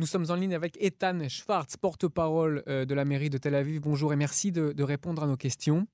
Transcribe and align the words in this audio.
Nous 0.00 0.06
sommes 0.06 0.30
en 0.30 0.34
ligne 0.34 0.54
avec 0.54 0.82
Ethan 0.82 1.28
Schwartz, 1.28 1.76
porte-parole 1.76 2.62
euh, 2.68 2.86
de 2.86 2.94
la 2.94 3.04
mairie 3.04 3.28
de 3.28 3.36
Tel 3.36 3.54
Aviv. 3.54 3.82
Bonjour 3.82 4.14
et 4.14 4.16
merci 4.16 4.50
de, 4.50 4.72
de 4.72 4.82
répondre 4.82 5.22
à 5.22 5.26
nos 5.26 5.36
questions. 5.36 5.86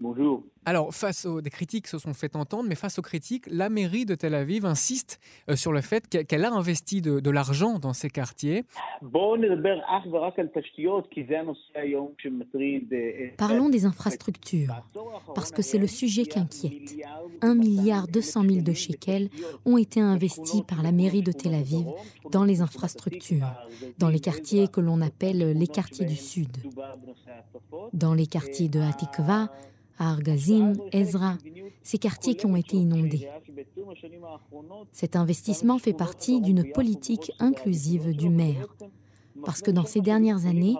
Bonjour. 0.00 0.42
Alors, 0.64 0.92
face 0.92 1.24
aux 1.24 1.40
des 1.40 1.50
critiques 1.50 1.86
se 1.86 1.98
sont 1.98 2.14
fait 2.14 2.34
entendre, 2.34 2.68
mais 2.68 2.74
face 2.74 2.98
aux 2.98 3.02
critiques, 3.02 3.44
la 3.48 3.68
mairie 3.68 4.04
de 4.04 4.16
Tel 4.16 4.34
Aviv 4.34 4.66
insiste 4.66 5.20
euh, 5.48 5.54
sur 5.54 5.72
le 5.72 5.80
fait 5.82 6.08
qu'elle 6.08 6.26
qu'elle 6.26 6.44
a 6.44 6.50
investi 6.50 7.00
de, 7.00 7.20
de 7.20 7.30
l'argent 7.30 7.78
dans 7.78 7.92
ces 7.92 8.10
quartiers. 8.10 8.64
Parlons 13.36 13.68
des 13.68 13.84
infrastructures, 13.84 14.82
parce 15.34 15.52
que 15.52 15.62
c'est 15.62 15.78
le 15.78 15.86
sujet 15.86 16.24
qui 16.24 16.40
inquiète. 16.40 16.96
1 17.42 17.54
milliard 17.54 18.08
200 18.08 18.42
000 18.42 18.62
de 18.62 18.72
shekels 18.72 19.28
ont 19.64 19.78
été 19.78 20.00
investis 20.00 20.62
par 20.62 20.82
la 20.82 20.90
mairie 20.90 21.22
de 21.22 21.30
Tel 21.30 21.54
Aviv 21.54 21.86
dans 22.32 22.44
les 22.44 22.62
infrastructures, 22.62 23.52
dans 23.98 24.08
les 24.08 24.20
quartiers 24.20 24.66
que 24.66 24.80
l'on 24.80 25.00
appelle 25.02 25.52
les 25.52 25.68
quartiers 25.68 26.06
du 26.06 26.16
Sud, 26.16 26.56
dans 27.92 28.14
les 28.14 28.26
quartiers 28.26 28.68
de 28.68 28.80
Hatikva, 28.80 29.50
Argazim, 29.98 30.72
Ezra, 30.92 31.38
ces 31.82 31.98
quartiers 31.98 32.34
qui 32.34 32.46
ont 32.46 32.56
été 32.56 32.76
inondés. 32.76 33.28
Cet 34.92 35.16
investissement 35.16 35.78
fait 35.78 35.92
partie 35.92 36.40
d'une 36.40 36.70
politique 36.72 37.32
inclusive 37.38 38.14
du 38.16 38.28
maire, 38.28 38.66
parce 39.44 39.60
que 39.60 39.70
dans 39.70 39.84
ces 39.84 40.00
dernières 40.00 40.46
années, 40.46 40.76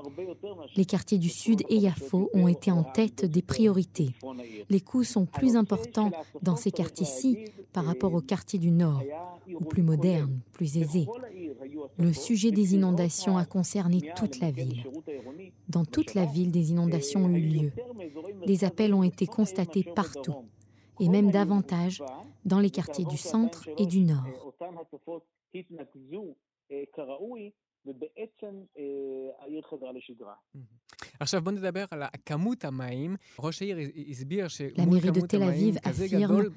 les 0.77 0.85
quartiers 0.85 1.19
du 1.19 1.29
Sud 1.29 1.63
et 1.69 1.77
Yafo 1.77 2.31
ont 2.35 2.49
été 2.49 2.71
en 2.71 2.83
tête 2.83 3.25
des 3.25 3.43
priorités. 3.43 4.15
Les 4.71 4.81
coûts 4.81 5.05
sont 5.05 5.27
plus 5.27 5.57
importants 5.57 6.11
dans 6.43 6.57
ces 6.57 6.71
quartiers-ci 6.71 7.39
par 7.73 7.85
rapport 7.85 8.15
aux 8.15 8.21
quartiers 8.21 8.59
du 8.59 8.71
Nord, 8.71 9.03
ou 9.49 9.65
plus 9.65 9.83
modernes, 9.83 10.41
plus 10.53 10.77
aisés. 10.79 11.07
Le 11.99 12.13
sujet 12.13 12.51
des 12.51 12.75
inondations 12.75 13.37
a 13.37 13.45
concerné 13.45 14.13
toute 14.17 14.41
la 14.41 14.51
ville. 14.51 14.85
Dans 15.69 15.85
toute 15.85 16.15
la 16.15 16.25
ville, 16.25 16.51
des 16.51 16.71
inondations 16.71 17.25
ont 17.25 17.35
eu 17.35 17.41
lieu. 17.41 17.73
Des 18.47 18.65
appels 18.65 18.95
ont 18.95 19.03
été 19.03 19.27
constatés 19.27 19.85
partout, 19.95 20.45
et 21.01 21.09
même 21.09 21.31
davantage 21.31 22.03
dans 22.45 22.61
les 22.61 22.71
quartiers 22.71 23.05
du 23.05 23.17
centre 23.17 23.69
et 23.79 23.87
du 23.87 24.01
nord. 24.01 24.55
La 34.77 34.87
mairie 34.87 35.13
de 35.13 35.21
Tel 35.21 35.43
Aviv 35.43 35.79
affirme 35.85 36.51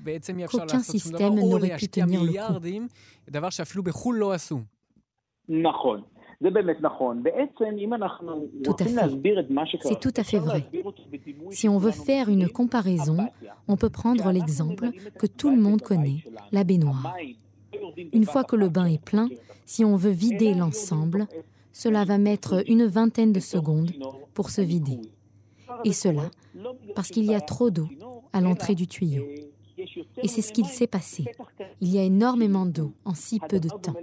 qu'aucun 0.48 0.80
système 0.80 1.36
n'aurait 1.36 1.76
pu 1.78 1.88
tenir 1.90 2.24
le 2.24 2.32
coup. 2.32 2.54
Tout 8.64 8.76
à 8.80 8.86
fait. 8.86 9.80
C'est 9.82 10.00
tout 10.00 10.14
à 10.16 10.24
fait 10.24 10.40
vrai. 10.40 10.70
Si 11.50 11.68
on 11.68 11.78
veut 11.78 11.92
faire 11.92 12.30
une 12.30 12.48
comparaison, 12.48 13.18
on 13.68 13.76
peut 13.76 13.90
prendre 13.90 14.32
l'exemple 14.32 14.92
que 15.18 15.26
tout 15.26 15.50
le 15.50 15.60
monde 15.60 15.82
connaît, 15.82 16.24
la 16.52 16.64
baignoire. 16.64 17.16
Une 18.14 18.26
fois 18.26 18.44
que 18.44 18.56
le 18.56 18.70
bain 18.70 18.86
est 18.86 19.04
plein, 19.04 19.30
si 19.66 19.84
on 19.84 19.96
veut 19.96 20.12
vider 20.12 20.54
l'ensemble, 20.54 21.28
cela 21.72 22.06
va 22.06 22.18
mettre 22.18 22.64
une 22.68 22.86
vingtaine 22.86 23.34
de 23.34 23.40
secondes 23.40 23.92
pour 24.34 24.52
se 24.52 24.62
vider. 24.62 25.00
Et 25.84 25.94
cela 25.94 26.30
parce 26.96 27.10
qu'il 27.10 27.26
y 27.26 27.36
a 27.36 27.42
trop 27.42 27.70
d'eau 27.70 27.88
à 28.34 28.42
l'entrée 28.42 28.76
du 28.76 28.88
tuyau. 28.88 29.24
Et 30.22 30.28
c'est 30.28 30.42
ce 30.42 30.52
qu'il 30.52 30.66
s'est 30.66 30.88
passé. 30.88 31.26
Il 31.82 31.90
y 31.90 31.98
a 31.98 32.04
énormément 32.04 32.66
d'eau 32.66 32.94
en 33.06 33.14
si 33.14 33.40
peu 33.40 33.60
de 33.60 33.70
temps. 33.70 33.96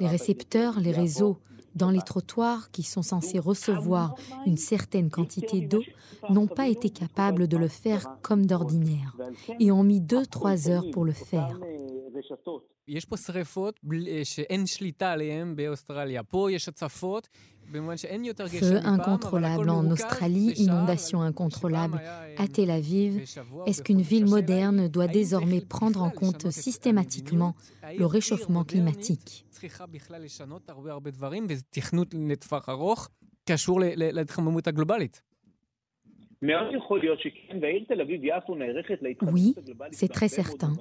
Les 0.00 0.08
récepteurs, 0.08 0.80
les 0.80 0.92
réseaux 0.92 1.38
dans 1.74 1.90
les 1.90 2.00
trottoirs 2.00 2.70
qui 2.70 2.82
sont 2.82 3.02
censés 3.02 3.38
recevoir 3.38 4.14
une 4.46 4.56
certaine 4.56 5.10
quantité 5.10 5.60
d'eau 5.60 5.82
n'ont 6.30 6.46
pas 6.46 6.68
été 6.68 6.90
capables 6.90 7.46
de 7.46 7.56
le 7.56 7.68
faire 7.68 8.16
comme 8.22 8.46
d'ordinaire 8.46 9.16
et 9.60 9.70
ont 9.70 9.84
mis 9.84 10.00
2-3 10.00 10.70
heures 10.70 10.90
pour 10.90 11.04
le 11.04 11.12
faire. 11.12 11.58
Feu 18.48 18.80
incontrôlable 18.82 19.68
en 19.68 19.90
Australie, 19.90 20.54
inondation 20.56 21.20
incontrôlable 21.20 22.00
à 22.38 22.48
Tel 22.48 22.70
Aviv. 22.70 23.22
Est-ce 23.66 23.82
qu'une 23.82 24.00
ville 24.00 24.26
moderne 24.26 24.88
doit 24.88 25.06
désormais 25.06 25.60
prendre 25.60 26.02
en 26.02 26.10
compte 26.10 26.50
systématiquement 26.50 27.54
le 27.96 28.06
réchauffement 28.06 28.64
climatique? 28.64 29.44
Oui, 39.32 39.54
c'est 39.90 40.12
très 40.12 40.28
certain. 40.28 40.72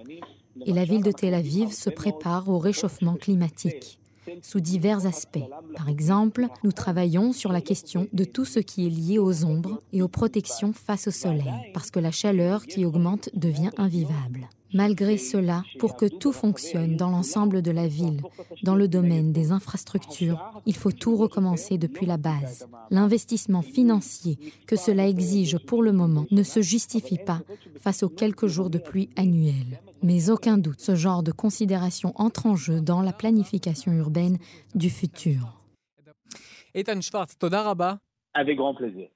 Et 0.65 0.73
la 0.73 0.85
ville 0.85 1.03
de 1.03 1.11
Tel 1.11 1.33
Aviv 1.33 1.71
se 1.71 1.89
prépare 1.89 2.47
au 2.49 2.59
réchauffement 2.59 3.15
climatique 3.15 3.99
sous 4.41 4.59
divers 4.59 5.05
aspects. 5.05 5.39
Par 5.75 5.89
exemple, 5.89 6.47
nous 6.63 6.71
travaillons 6.71 7.31
sur 7.31 7.51
la 7.51 7.61
question 7.61 8.07
de 8.13 8.23
tout 8.23 8.45
ce 8.45 8.59
qui 8.59 8.85
est 8.85 8.89
lié 8.89 9.19
aux 9.19 9.45
ombres 9.45 9.79
et 9.93 10.01
aux 10.01 10.07
protections 10.07 10.73
face 10.73 11.07
au 11.07 11.11
soleil, 11.11 11.53
parce 11.73 11.91
que 11.91 11.99
la 11.99 12.11
chaleur 12.11 12.65
qui 12.65 12.85
augmente 12.85 13.29
devient 13.33 13.71
invivable. 13.77 14.49
Malgré 14.73 15.17
cela, 15.17 15.63
pour 15.79 15.95
que 15.95 16.05
tout 16.05 16.33
fonctionne 16.33 16.97
dans 16.97 17.09
l'ensemble 17.09 17.61
de 17.61 17.71
la 17.71 17.87
ville, 17.87 18.21
dans 18.67 18.75
le 18.75 18.89
domaine 18.89 19.31
des 19.31 19.53
infrastructures, 19.53 20.61
il 20.65 20.75
faut 20.75 20.91
tout 20.91 21.15
recommencer 21.15 21.77
depuis 21.77 22.05
la 22.05 22.17
base. 22.17 22.67
L'investissement 22.91 23.61
financier 23.61 24.37
que 24.67 24.75
cela 24.75 25.07
exige 25.07 25.57
pour 25.57 25.81
le 25.81 25.93
moment 25.93 26.25
ne 26.31 26.43
se 26.43 26.61
justifie 26.61 27.17
pas 27.17 27.39
face 27.79 28.03
aux 28.03 28.09
quelques 28.09 28.47
jours 28.47 28.69
de 28.69 28.77
pluie 28.77 29.09
annuels. 29.15 29.79
Mais 30.03 30.29
aucun 30.29 30.57
doute, 30.57 30.81
ce 30.81 30.95
genre 30.95 31.23
de 31.23 31.31
considération 31.31 32.11
entre 32.15 32.45
en 32.45 32.57
jeu 32.57 32.81
dans 32.81 33.01
la 33.01 33.13
planification 33.13 33.93
urbaine 33.93 34.37
du 34.75 34.89
futur. 34.89 35.61
Ethan 36.73 36.99
Schwartz, 36.99 37.35
Avec 38.33 38.57
grand 38.57 38.75
plaisir. 38.75 39.07